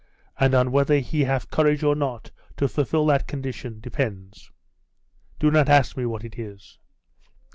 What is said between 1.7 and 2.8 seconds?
or not to